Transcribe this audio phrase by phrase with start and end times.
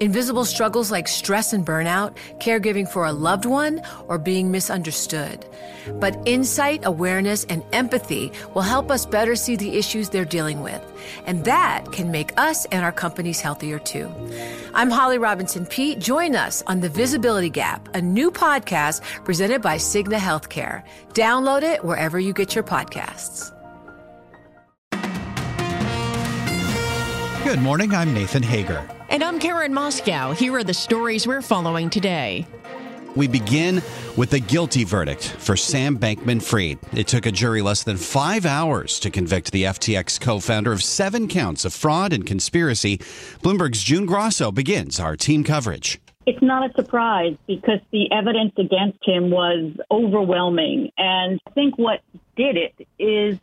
[0.00, 5.46] Invisible struggles like stress and burnout, caregiving for a loved one, or being misunderstood.
[6.00, 10.82] But insight, awareness, and empathy will help us better see the issues they're dealing with.
[11.26, 14.10] And that can make us and our companies healthier too.
[14.74, 16.00] I'm Holly Robinson Peete.
[16.00, 20.82] Join us on The Visibility Gap, a new podcast presented by Cigna Healthcare.
[21.12, 23.52] Download it wherever you get your podcasts.
[27.44, 27.94] Good morning.
[27.94, 28.88] I'm Nathan Hager.
[29.14, 30.32] And I'm Karen Moscow.
[30.32, 32.48] Here are the stories we're following today.
[33.14, 33.80] We begin
[34.16, 36.80] with the guilty verdict for Sam Bankman Fried.
[36.92, 40.82] It took a jury less than five hours to convict the FTX co founder of
[40.82, 42.98] seven counts of fraud and conspiracy.
[43.40, 46.00] Bloomberg's June Grosso begins our team coverage.
[46.26, 50.90] It's not a surprise because the evidence against him was overwhelming.
[50.98, 52.00] And I think what
[52.34, 53.38] did it is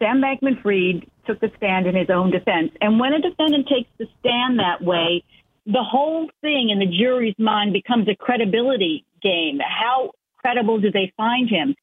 [0.00, 2.72] Sam Bankman Fried took the stand in his own defense.
[2.80, 5.22] And when a defendant takes the stand that way,
[5.66, 9.58] the whole thing in the jury's mind becomes a credibility game.
[9.60, 11.74] How credible do they find him?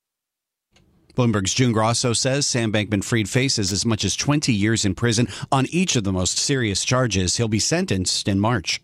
[1.15, 5.27] Bloomberg's June Grosso says Sam Bankman Fried faces as much as 20 years in prison
[5.51, 7.37] on each of the most serious charges.
[7.37, 8.81] He'll be sentenced in March.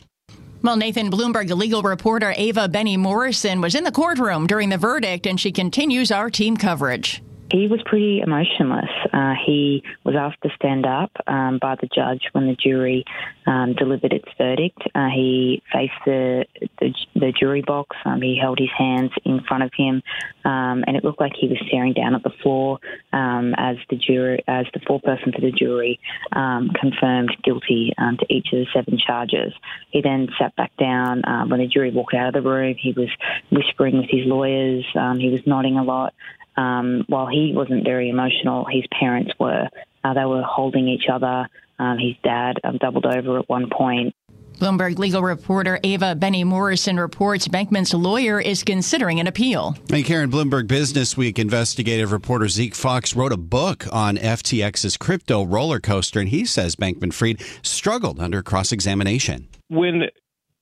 [0.61, 5.27] Well, Nathan Bloomberg legal reporter Ava Benny Morrison was in the courtroom during the verdict,
[5.27, 8.89] and she continues our team coverage he was pretty emotionless.
[9.11, 13.05] Uh, he was asked to stand up um, by the judge when the jury
[13.45, 14.81] um, delivered its verdict.
[14.95, 16.45] Uh, he faced the,
[16.79, 17.95] the, the jury box.
[18.05, 20.01] Um, he held his hands in front of him,
[20.45, 22.79] um, and it looked like he was staring down at the floor
[23.11, 25.99] um, as the jury, as the foreperson for the jury
[26.31, 29.53] um, confirmed guilty to each of the seven charges.
[29.91, 32.75] He then sat back down uh, when the jury walked out of the room.
[32.79, 33.09] He was
[33.51, 34.85] whispering with his lawyers.
[35.19, 36.13] he was nodding a lot.
[36.55, 39.67] Um, while he wasn't very emotional, his parents were.
[40.03, 41.47] Uh, they were holding each other.
[41.79, 44.13] Um, his dad um, doubled over at one point.
[44.59, 49.75] Bloomberg legal reporter Ava Benny Morrison reports Bankman's lawyer is considering an appeal.
[49.89, 55.43] Hey, Karen, Bloomberg Business Week investigative reporter Zeke Faux wrote a book on FTX's crypto
[55.43, 59.49] roller coaster, and he says Bankman Fried struggled under cross examination.
[59.69, 60.03] When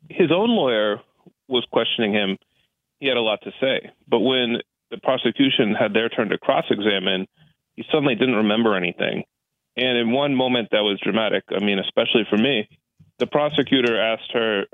[0.09, 1.01] his own lawyer
[1.47, 2.38] was questioning him,
[3.00, 3.91] he had a lot to say.
[4.07, 7.28] But when the prosecution had their turn to cross examine,
[7.75, 9.24] he suddenly didn't remember anything.
[9.78, 12.68] And in one moment that was dramatic, I mean, especially for me,
[13.18, 14.66] the prosecutor asked her,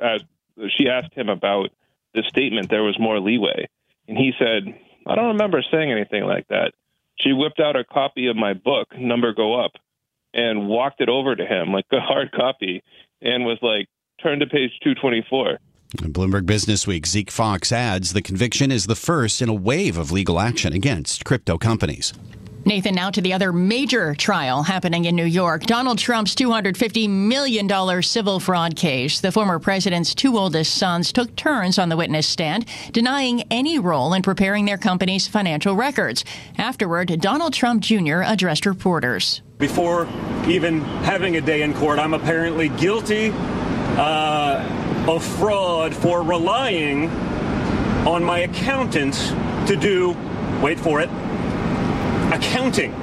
[0.75, 1.69] she asked him about
[2.13, 3.69] the statement, there was more leeway.
[4.07, 4.63] And he said,
[5.05, 6.73] I don't remember saying anything like that.
[7.19, 9.71] She whipped out a copy of my book, Number Go Up,
[10.33, 12.83] and walked it over to him like a hard copy
[13.21, 13.87] and was like,
[14.21, 15.59] turn to page 224.
[15.93, 19.97] In Bloomberg Business Week, Zeke Faux adds the conviction is the first in a wave
[19.97, 22.13] of legal action against crypto companies.
[22.65, 28.03] Nathan, now to the other major trial happening in New York Donald Trump's $250 million
[28.03, 29.21] civil fraud case.
[29.21, 34.13] The former president's two oldest sons took turns on the witness stand, denying any role
[34.13, 36.25] in preparing their company's financial records.
[36.57, 38.23] Afterward, Donald Trump Jr.
[38.23, 39.41] addressed reporters.
[39.57, 40.05] Before
[40.45, 43.31] even having a day in court, I'm apparently guilty.
[43.97, 47.09] Uh, of fraud for relying
[48.05, 49.13] on my accountant
[49.67, 50.15] to do,
[50.61, 51.09] wait for it,
[52.33, 52.93] accounting.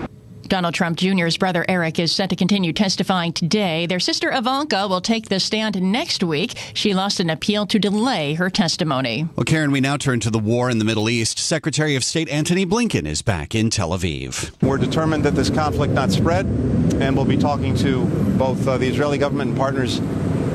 [0.49, 3.87] Donald Trump Jr.'s brother Eric is set to continue testifying today.
[3.87, 6.59] Their sister Ivanka will take the stand next week.
[6.75, 9.27] She lost an appeal to delay her testimony.
[9.37, 11.39] Well, Karen, we now turn to the war in the Middle East.
[11.39, 14.53] Secretary of State Antony Blinken is back in Tel Aviv.
[14.63, 18.05] We're determined that this conflict not spread, and we'll be talking to
[18.37, 19.99] both uh, the Israeli government and partners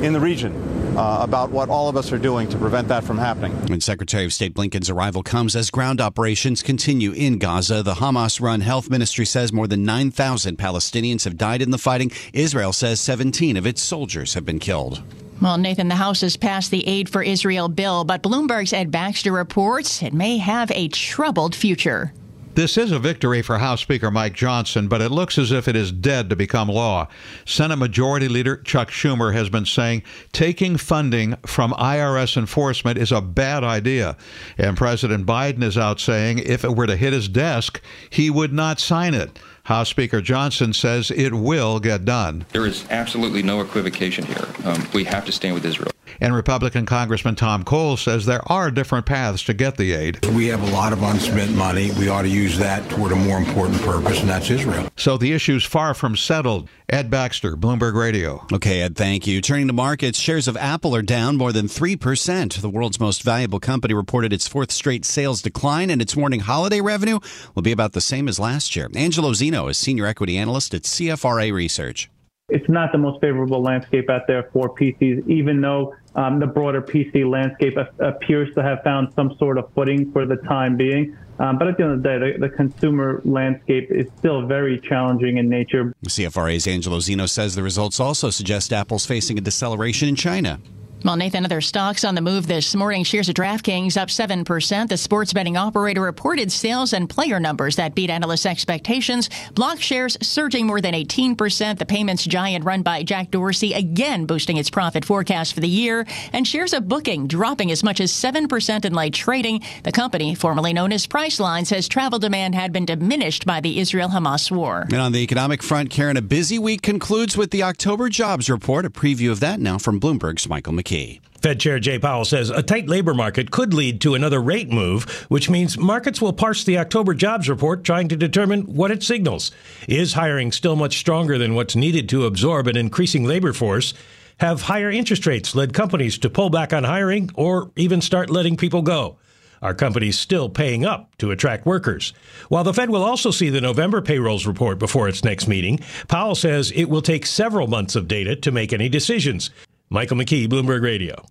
[0.04, 3.18] in the region uh, about what all of us are doing to prevent that from
[3.18, 3.52] happening.
[3.72, 7.84] And Secretary of State Blinken's arrival comes as ground operations continue in Gaza.
[7.84, 12.12] The Hamas run health ministry says more than 9,000 Palestinians have died in the fighting.
[12.34, 15.02] Israel says 17 of its soldiers have been killed.
[15.42, 19.32] Well, Nathan, the House has passed the Aid for Israel bill, but Bloomberg's Ed Baxter
[19.32, 22.12] reports it may have a troubled future.
[22.60, 25.78] This is a victory for House Speaker Mike Johnson, but it looks as if it
[25.78, 27.08] is dead to become law.
[27.46, 30.04] Senate Majority Leader Chuck Schumer has been saying
[30.34, 34.18] taking funding from IRS enforcement is a bad idea.
[34.58, 37.80] And President Biden is out saying if it were to hit his desk,
[38.10, 39.40] he would not sign it.
[39.64, 42.46] House Speaker Johnson says it will get done.
[42.52, 44.50] There is absolutely no equivocation here.
[44.66, 45.94] Um, we have to stand with Israel.
[46.22, 50.26] And Republican Congressman Tom Cole says there are different paths to get the aid.
[50.28, 51.92] We have a lot of unspent money.
[51.92, 54.90] We ought to use that toward a more important purpose, and that's Israel.
[54.96, 56.70] So the issue's far from settled.
[56.90, 58.46] Ed Baxter, Bloomberg Radio.
[58.52, 59.42] Okay, Ed, thank you.
[59.42, 62.62] Turning to markets, shares of Apple are down more than 3%.
[62.62, 66.82] The world's most valuable company reported its fourth straight sales decline, and its warning holiday
[66.82, 67.20] revenue
[67.54, 68.90] will be about the same as last year.
[68.96, 72.10] Angelo Zino is senior equity analyst at CFRA Research
[72.50, 76.82] it's not the most favorable landscape out there for PCs, even though um, the broader
[76.82, 81.18] PC landscape appears to have found some sort of footing for the time being.
[81.40, 84.78] Um, but at the end of the day, the, the, consumer landscape is still very
[84.82, 85.94] challenging in nature.
[86.06, 90.60] CFRA's Angelo Zino says the results also suggest Apple's facing a deceleration in China.
[91.06, 93.06] Well, Nathan, other stocks on the move this morning.
[93.06, 94.90] Shares of DraftKings up 7%.
[94.90, 99.30] The sports betting operator reported sales and player numbers that beat analysts' expectations.
[99.54, 101.78] Block shares surging more than 18%.
[101.78, 106.06] The payments giant run by Jack Dorsey again boosting its profit forecast for the year.
[106.34, 109.64] And shares of Booking dropping as much as 7% in light trading.
[109.84, 114.10] The company, formerly known as Priceline, says travel demand had been diminished by the Israel
[114.10, 114.86] Hamas war.
[114.92, 118.86] And on the economic front, Karen, a busy week concludes with the October jobs report.
[118.86, 121.22] A preview of that now from Bloomberg's Michael McKee.
[121.42, 125.06] Fed Chair Jay Powell says a tight labor market could lead to another rate move,
[125.30, 129.52] which means markets will parse the October jobs report trying to determine what it signals.
[129.88, 133.94] Is hiring still much stronger than what's needed to absorb an increasing labor force?
[134.40, 138.58] Have higher interest rates led companies to pull back on hiring or even start letting
[138.58, 139.18] people go?
[139.62, 142.14] Are companies still paying up to attract workers?
[142.48, 146.36] While the Fed will also see the November payrolls report before its next meeting, Powell
[146.36, 149.52] says it will take several months of data to make any decisions.
[149.90, 151.26] Michael McKee, Bloomberg Radio.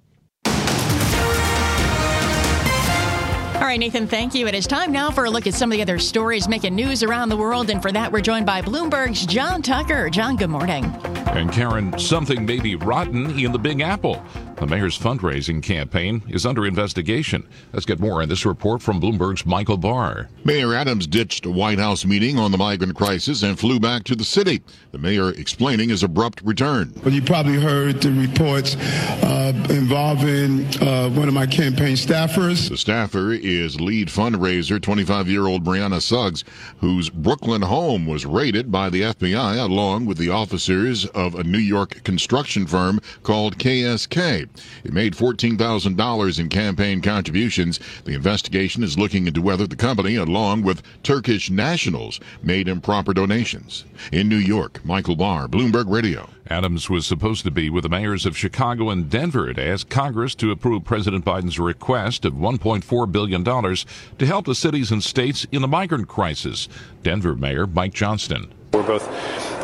[3.55, 4.46] All right, Nathan, thank you.
[4.46, 7.02] It is time now for a look at some of the other stories making news
[7.02, 7.70] around the world.
[7.70, 10.08] And for that, we're joined by Bloomberg's John Tucker.
[10.10, 10.84] John, good morning.
[11.26, 14.25] And Karen, something may be rotten in the Big Apple.
[14.60, 17.46] The mayor's fundraising campaign is under investigation.
[17.72, 20.28] Let's get more on this report from Bloomberg's Michael Barr.
[20.44, 24.16] Mayor Adams ditched a White House meeting on the migrant crisis and flew back to
[24.16, 24.60] the city.
[24.90, 26.93] The mayor explaining his abrupt return.
[27.05, 32.69] Well, you probably heard the reports uh, involving uh, one of my campaign staffers.
[32.69, 36.43] The staffer is lead fundraiser 25 year old Brianna Suggs,
[36.78, 41.58] whose Brooklyn home was raided by the FBI along with the officers of a New
[41.58, 44.48] York construction firm called KSK.
[44.85, 47.81] It made $14,000 in campaign contributions.
[48.05, 53.85] The investigation is looking into whether the company, along with Turkish nationals, made improper donations.
[54.12, 56.29] In New York, Michael Barr, Bloomberg Radio.
[56.50, 60.35] Adams was supposed to be with the mayors of Chicago and Denver to ask Congress
[60.37, 65.61] to approve President Biden's request of $1.4 billion to help the cities and states in
[65.61, 66.69] the migrant crisis.
[67.03, 68.53] Denver Mayor Mike Johnston.
[68.73, 69.06] We're both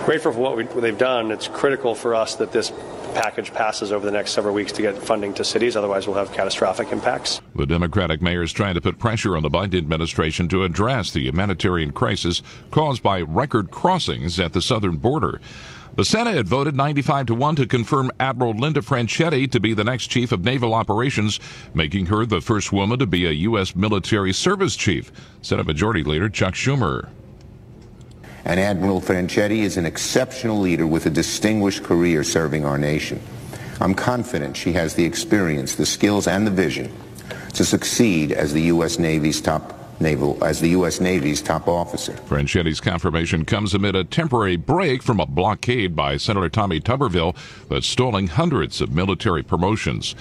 [0.04, 1.30] grateful for what, we, what they've done.
[1.30, 2.70] It's critical for us that this
[3.14, 5.76] package passes over the next several weeks to get funding to cities.
[5.76, 7.40] Otherwise, we'll have catastrophic impacts.
[7.54, 11.20] The Democratic mayor is trying to put pressure on the Biden administration to address the
[11.20, 15.40] humanitarian crisis caused by record crossings at the southern border.
[15.96, 19.84] The Senate had voted 95 to 1 to confirm Admiral Linda Franchetti to be the
[19.84, 21.38] next chief of naval operations,
[21.72, 23.76] making her the first woman to be a U.S.
[23.76, 25.12] military service chief.
[25.40, 27.08] Senate Majority Leader Chuck Schumer
[28.44, 33.20] and Admiral Franchetti is an exceptional leader with a distinguished career serving our nation.
[33.80, 36.92] I'm confident she has the experience, the skills, and the vision
[37.54, 38.98] to succeed as the U.S.
[38.98, 41.00] Navy's top naval as the U.S.
[41.00, 42.12] Navy's top officer.
[42.12, 47.36] Franchetti's confirmation comes amid a temporary break from a blockade by Senator Tommy Tuberville
[47.68, 50.14] that's stalling hundreds of military promotions.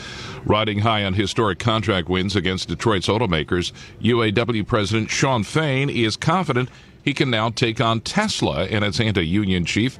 [0.45, 6.69] Riding high on historic contract wins against Detroit's automakers, UAW President Shawn Fain is confident
[7.03, 9.99] he can now take on Tesla and its anti union chief,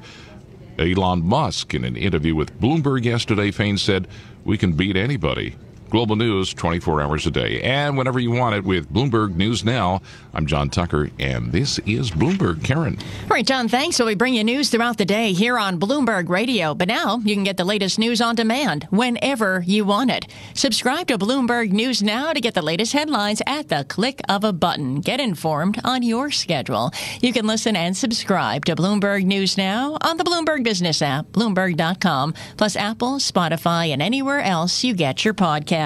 [0.78, 1.74] Elon Musk.
[1.74, 4.08] In an interview with Bloomberg yesterday, Fain said,
[4.44, 5.56] We can beat anybody.
[5.94, 10.02] Global news 24 hours a day and whenever you want it with Bloomberg News Now.
[10.32, 12.64] I'm John Tucker, and this is Bloomberg.
[12.64, 12.98] Karen.
[13.22, 13.94] All right, John, thanks.
[13.94, 16.74] So we bring you news throughout the day here on Bloomberg Radio.
[16.74, 20.26] But now you can get the latest news on demand whenever you want it.
[20.54, 24.52] Subscribe to Bloomberg News Now to get the latest headlines at the click of a
[24.52, 25.00] button.
[25.00, 26.90] Get informed on your schedule.
[27.20, 32.34] You can listen and subscribe to Bloomberg News Now on the Bloomberg Business app, Bloomberg.com,
[32.56, 35.83] plus Apple, Spotify, and anywhere else you get your podcast.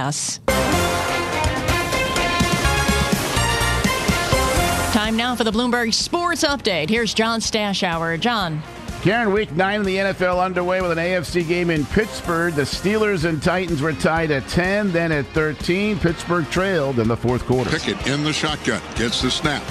[4.93, 6.89] Time now for the Bloomberg Sports Update.
[6.89, 8.19] Here's John Stashower.
[8.19, 8.63] John.
[9.03, 12.53] Karen, week nine in the NFL underway with an AFC game in Pittsburgh.
[12.55, 16.01] The Steelers and Titans were tied at 10, then at 13.
[16.01, 17.71] Pittsburgh trailed in the fourth quarter.
[17.71, 19.63] Pickett in the shotgun, gets the snap,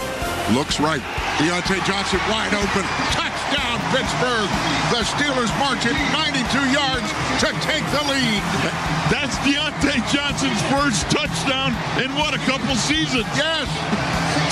[0.54, 1.02] Looks right.
[1.38, 2.84] Diontae Johnson wide open.
[3.12, 3.37] Touchdown,
[3.92, 4.50] Pittsburgh.
[4.92, 7.08] The Steelers march it 92 yards
[7.40, 8.42] to take the lead.
[9.10, 11.72] That's Diontae Johnson's first touchdown
[12.04, 13.26] in what, a couple seasons?
[13.36, 13.68] Yes.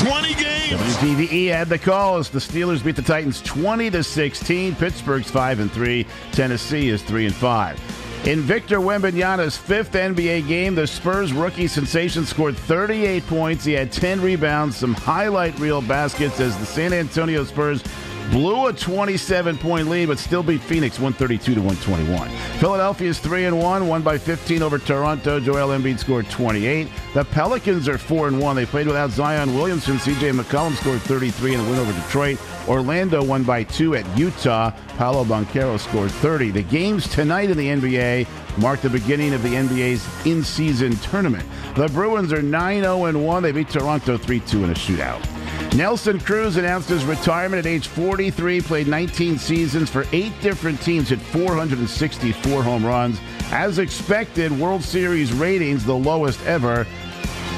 [0.02, 0.82] 20 games.
[0.98, 4.76] WDVE had the call as the Steelers beat the Titans 20 to 16.
[4.76, 6.06] Pittsburgh's 5 and 3.
[6.32, 8.28] Tennessee is 3 and 5.
[8.28, 13.64] In Victor Wembanyama's fifth NBA game, the Spurs rookie sensation scored 38 points.
[13.64, 17.84] He had 10 rebounds, some highlight reel baskets as the San Antonio Spurs
[18.32, 22.30] blew a 27 point lead, but still beat Phoenix 132 to 121.
[22.60, 25.40] Philadelphia's 3 and 1, won by 15 over Toronto.
[25.40, 26.88] Joel Embiid scored 28.
[27.14, 28.56] The Pelicans are 4 and 1.
[28.56, 29.98] They played without Zion Williamson.
[29.98, 32.40] CJ McCollum scored 33 in a win over Detroit.
[32.68, 34.72] Orlando won by 2 at Utah.
[34.98, 36.52] Paolo Banchero scored 30.
[36.52, 38.28] The games tonight in the NBA
[38.58, 41.46] mark the beginning of the NBA's in season tournament.
[41.76, 43.44] The Bruins are 9 0 1.
[43.44, 45.35] They beat Toronto 3 2 in a shootout.
[45.74, 51.10] Nelson Cruz announced his retirement at age 43, played 19 seasons for eight different teams,
[51.10, 53.20] hit 464 home runs.
[53.52, 56.86] As expected, World Series ratings the lowest ever.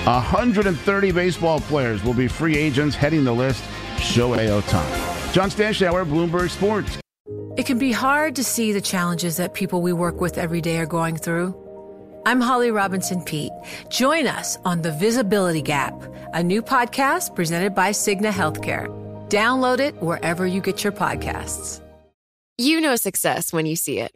[0.06, 3.64] 130 baseball players will be free agents heading the list.
[3.98, 5.34] Shohei Ohtani.
[5.34, 7.00] John Stashower, Bloomberg Sports.
[7.58, 10.78] It can be hard to see the challenges that people we work with every day
[10.78, 11.67] are going through.
[12.28, 13.54] I'm Holly Robinson Peete.
[13.88, 15.94] Join us on The Visibility Gap,
[16.34, 18.90] a new podcast presented by Cigna Healthcare.
[19.30, 21.80] Download it wherever you get your podcasts.
[22.58, 24.14] You know success when you see it,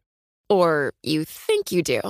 [0.49, 2.01] or you think you do.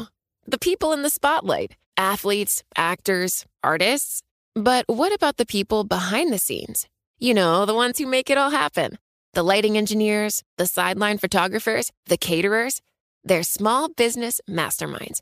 [0.48, 4.24] The people in the spotlight athletes, actors, artists.
[4.56, 6.88] But what about the people behind the scenes?
[7.20, 8.98] You know, the ones who make it all happen
[9.36, 12.82] the lighting engineers, the sideline photographers, the caterers.
[13.24, 15.22] They're small business masterminds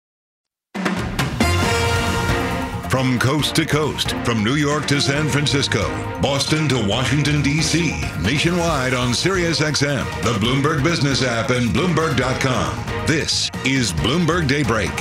[2.91, 5.87] From coast to coast, from New York to San Francisco,
[6.19, 13.07] Boston to Washington, D.C., nationwide on SiriusXM, the Bloomberg Business app, and Bloomberg.com.
[13.07, 14.91] This is Bloomberg Daybreak.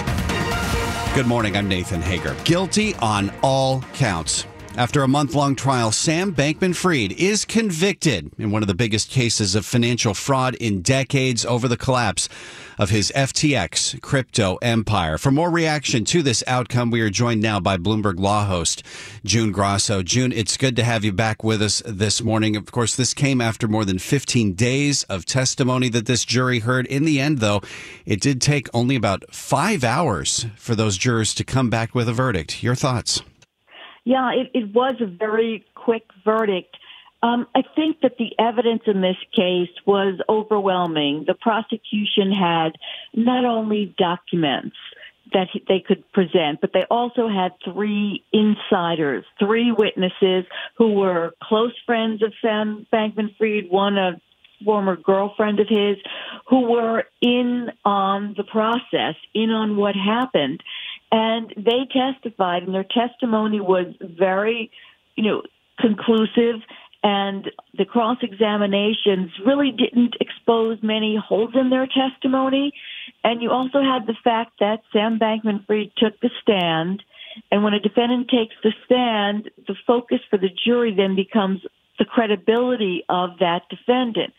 [1.16, 1.56] Good morning.
[1.56, 2.37] I'm Nathan Hager.
[2.44, 4.47] Guilty on all counts.
[4.80, 9.10] After a month long trial, Sam Bankman Fried is convicted in one of the biggest
[9.10, 12.30] cases of financial fraud in decades over the collapse
[12.78, 15.18] of his FTX crypto empire.
[15.18, 18.82] For more reaction to this outcome, we are joined now by Bloomberg Law host
[19.22, 20.02] June Grosso.
[20.02, 22.56] June, it's good to have you back with us this morning.
[22.56, 26.87] Of course, this came after more than 15 days of testimony that this jury heard.
[26.87, 27.60] In the end, though,
[28.06, 32.14] it did take only about five hours for those jurors to come back with a
[32.14, 32.62] verdict.
[32.62, 33.20] Your thoughts?
[34.04, 36.76] Yeah, it, it was a very quick verdict.
[37.23, 41.25] Um, I think that the evidence in this case was overwhelming.
[41.26, 42.71] The prosecution had
[43.12, 44.76] not only documents
[45.33, 50.45] that they could present, but they also had three insiders, three witnesses
[50.76, 54.21] who were close friends of Sam Bankman Fried, one a
[54.64, 55.97] former girlfriend of his,
[56.49, 60.62] who were in on the process, in on what happened.
[61.12, 64.71] And they testified, and their testimony was very,
[65.17, 65.43] you know,
[65.79, 66.61] conclusive
[67.02, 72.73] and the cross examinations really didn't expose many holes in their testimony.
[73.25, 77.02] And you also had the fact that Sam Bankman Fried took the stand.
[77.50, 81.61] And when a defendant takes the stand, the focus for the jury then becomes
[81.99, 84.35] the credibility of that defendant.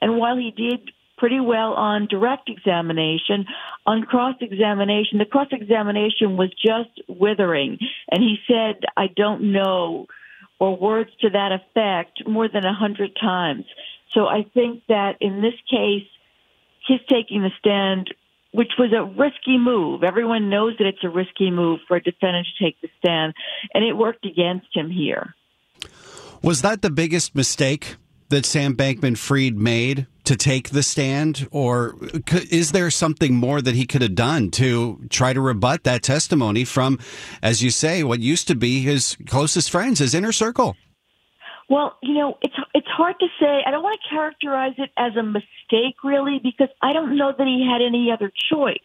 [0.00, 3.46] And while he did pretty well on direct examination,
[3.86, 7.78] on cross examination, the cross examination was just withering.
[8.10, 10.06] And he said, I don't know
[10.58, 13.64] or words to that effect more than a hundred times.
[14.14, 16.08] So I think that in this case,
[16.86, 18.14] his taking the stand,
[18.52, 20.02] which was a risky move.
[20.02, 23.34] Everyone knows that it's a risky move for a defendant to take the stand,
[23.74, 25.34] and it worked against him here.
[26.42, 27.96] Was that the biggest mistake
[28.28, 31.48] that Sam Bankman Fried made to take the stand?
[31.50, 31.96] Or
[32.50, 36.64] is there something more that he could have done to try to rebut that testimony
[36.64, 36.98] from,
[37.42, 40.76] as you say, what used to be his closest friends, his inner circle?
[41.68, 43.62] Well, you know, it's it's hard to say.
[43.66, 47.46] I don't want to characterize it as a mistake, really, because I don't know that
[47.46, 48.78] he had any other choice.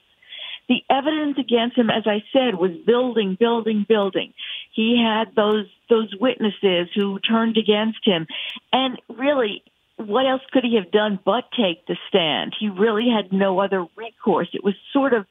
[0.68, 4.34] The evidence against him, as I said, was building, building, building.
[4.72, 8.28] He had those those witnesses who turned against him,
[8.72, 9.64] and really,
[9.98, 12.56] what else could he have done but take the stand?
[12.60, 14.48] He really had no other recourse.
[14.54, 15.26] It was sort of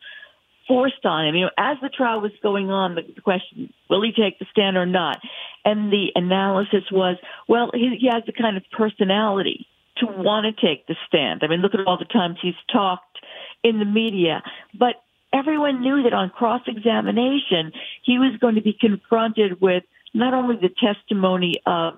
[0.68, 1.34] forced on him.
[1.34, 4.76] You know, as the trial was going on, the question, will he take the stand
[4.76, 5.18] or not?
[5.64, 7.16] And the analysis was,
[7.48, 9.66] well, he, he has the kind of personality
[9.96, 11.40] to want to take the stand.
[11.42, 13.18] I mean, look at all the times he's talked
[13.64, 14.42] in the media.
[14.78, 14.94] But
[15.32, 17.72] everyone knew that on cross examination,
[18.02, 21.94] he was going to be confronted with not only the testimony of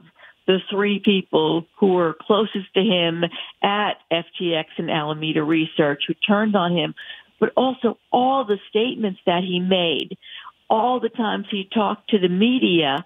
[0.46, 3.24] the three people who were closest to him
[3.62, 6.94] at FTX and Alameda Research who turned on him,
[7.38, 10.18] but also all the statements that he made,
[10.68, 13.04] all the times he talked to the media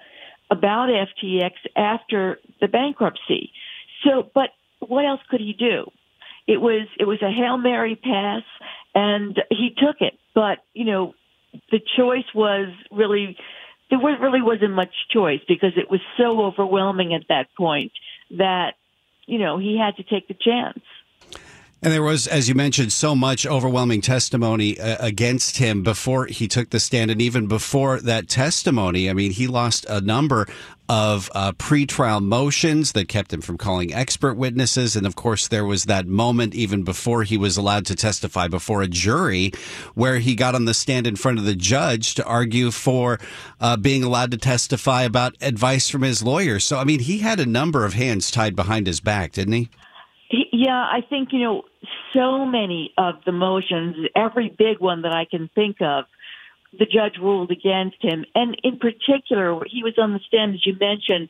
[0.50, 3.52] about FTX after the bankruptcy.
[4.04, 5.90] So, but what else could he do?
[6.46, 8.42] It was it was a hail mary pass,
[8.96, 10.14] and he took it.
[10.34, 11.14] But you know,
[11.70, 13.36] the choice was really
[13.90, 17.92] there was, really wasn't much choice because it was so overwhelming at that point
[18.30, 18.72] that
[19.26, 20.82] you know he had to take the chance.
[21.82, 26.48] And there was, as you mentioned, so much overwhelming testimony uh, against him before he
[26.48, 27.10] took the stand.
[27.10, 30.46] And even before that testimony, I mean, he lost a number
[30.88, 34.96] of uh, pretrial motions that kept him from calling expert witnesses.
[34.96, 38.82] And of course, there was that moment even before he was allowed to testify before
[38.82, 39.52] a jury
[39.94, 43.18] where he got on the stand in front of the judge to argue for
[43.60, 46.58] uh, being allowed to testify about advice from his lawyer.
[46.58, 49.68] So, I mean, he had a number of hands tied behind his back, didn't he?
[50.30, 51.62] Yeah, I think, you know,
[52.14, 56.04] so many of the motions, every big one that I can think of,
[56.76, 58.24] the judge ruled against him.
[58.34, 61.28] And in particular, he was on the stand, as you mentioned,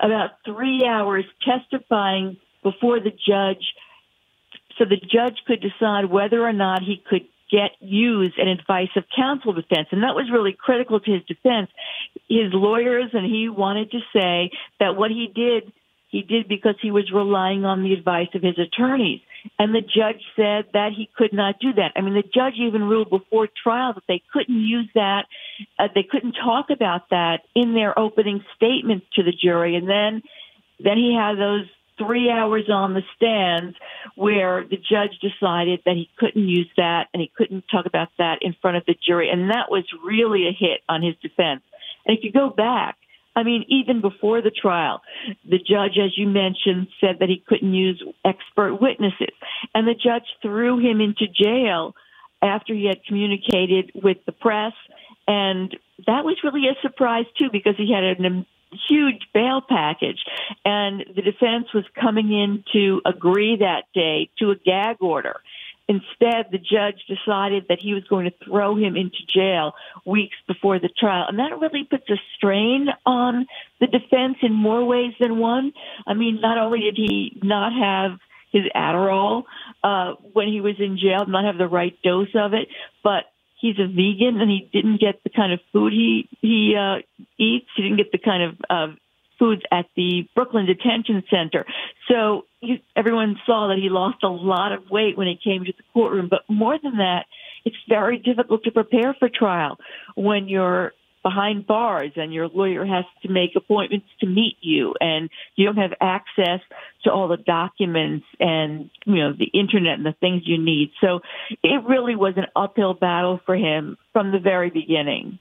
[0.00, 3.64] about three hours testifying before the judge
[4.78, 9.04] so the judge could decide whether or not he could get use an advice of
[9.14, 9.88] counsel defense.
[9.90, 11.70] And that was really critical to his defense.
[12.28, 15.72] His lawyers and he wanted to say that what he did
[16.08, 19.20] he did because he was relying on the advice of his attorneys.
[19.58, 21.92] And the judge said that he could not do that.
[21.96, 25.26] I mean, the judge even ruled before trial that they couldn't use that,
[25.78, 29.76] uh, they couldn't talk about that in their opening statements to the jury.
[29.76, 30.22] And then,
[30.80, 31.66] then he had those
[31.98, 33.76] three hours on the stands
[34.14, 38.38] where the judge decided that he couldn't use that and he couldn't talk about that
[38.40, 39.28] in front of the jury.
[39.30, 41.62] And that was really a hit on his defense.
[42.06, 42.96] And if you go back,
[43.38, 45.00] I mean, even before the trial,
[45.48, 49.32] the judge, as you mentioned, said that he couldn't use expert witnesses.
[49.76, 51.94] And the judge threw him into jail
[52.42, 54.72] after he had communicated with the press.
[55.28, 55.70] And
[56.08, 58.44] that was really a surprise, too, because he had a
[58.88, 60.18] huge bail package.
[60.64, 65.36] And the defense was coming in to agree that day to a gag order.
[65.88, 69.72] Instead, the judge decided that he was going to throw him into jail
[70.04, 71.24] weeks before the trial.
[71.28, 73.46] And that really puts a strain on
[73.80, 75.72] the defense in more ways than one.
[76.06, 78.18] I mean, not only did he not have
[78.52, 79.44] his Adderall
[79.82, 82.68] uh, when he was in jail, not have the right dose of it,
[83.02, 83.24] but
[83.58, 86.98] he's a vegan and he didn't get the kind of food he he uh,
[87.38, 87.66] eats.
[87.76, 88.94] He didn't get the kind of uh,
[89.38, 91.64] foods at the Brooklyn Detention Center.
[92.08, 95.72] So he, everyone saw that he lost a lot of weight when he came to
[95.72, 96.28] the courtroom.
[96.28, 97.26] But more than that,
[97.64, 99.78] it's very difficult to prepare for trial
[100.14, 105.28] when you're behind bars and your lawyer has to make appointments to meet you and
[105.56, 106.60] you don't have access
[107.02, 111.20] to all the documents and you know the internet and the things you need so
[111.62, 115.38] it really was an uphill battle for him from the very beginning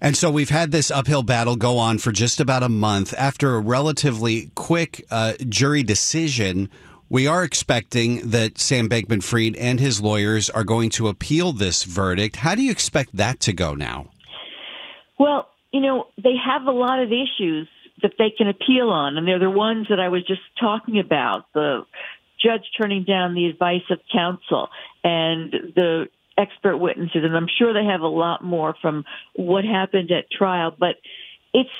[0.00, 3.14] and so we've had this uphill battle go on for just about a month.
[3.16, 6.68] After a relatively quick uh, jury decision,
[7.08, 11.84] we are expecting that Sam Bankman Fried and his lawyers are going to appeal this
[11.84, 12.36] verdict.
[12.36, 14.10] How do you expect that to go now?
[15.18, 17.68] Well, you know, they have a lot of issues
[18.02, 21.46] that they can appeal on, and they're the ones that I was just talking about
[21.54, 21.86] the
[22.42, 24.68] judge turning down the advice of counsel
[25.02, 30.10] and the expert witnesses, and I'm sure they have a lot more from what happened
[30.10, 30.74] at trial.
[30.78, 30.96] But
[31.52, 31.70] it's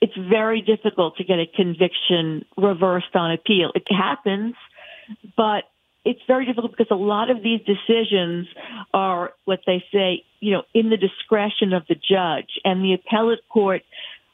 [0.00, 3.70] it's very difficult to get a conviction reversed on appeal.
[3.74, 4.54] It happens,
[5.36, 5.64] but
[6.04, 8.48] it's very difficult because a lot of these decisions
[8.92, 13.48] are what they say, you know, in the discretion of the judge, and the appellate
[13.48, 13.82] court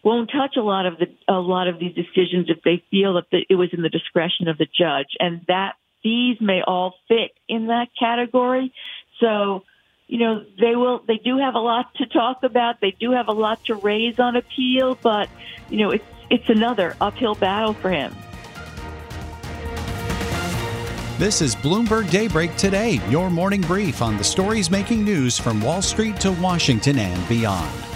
[0.03, 3.25] won't touch a lot of the a lot of these decisions if they feel that
[3.31, 7.33] the, it was in the discretion of the judge, and that these may all fit
[7.49, 8.73] in that category.
[9.21, 9.65] So,
[10.07, 12.81] you know, they will, they do have a lot to talk about.
[12.81, 15.29] They do have a lot to raise on appeal, but,
[15.69, 18.15] you know, it's, it's another uphill battle for him.
[21.19, 25.83] This is Bloomberg Daybreak Today, your morning brief on the stories making news from Wall
[25.83, 27.88] Street to Washington and beyond.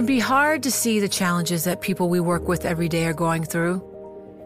[0.00, 3.12] Can be hard to see the challenges that people we work with every day are
[3.12, 3.82] going through.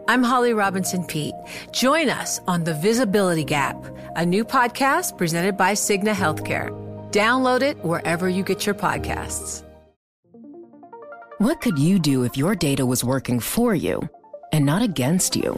[0.05, 1.33] I'm Holly Robinson Peete.
[1.71, 3.77] Join us on The Visibility Gap,
[4.17, 6.71] a new podcast presented by Cigna Healthcare.
[7.11, 9.63] Download it wherever you get your podcasts.
[11.37, 14.09] What could you do if your data was working for you
[14.51, 15.57] and not against you?